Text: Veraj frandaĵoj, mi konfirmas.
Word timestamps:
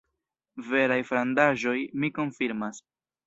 Veraj 0.69 0.97
frandaĵoj, 1.09 1.75
mi 2.05 2.11
konfirmas. 2.19 2.81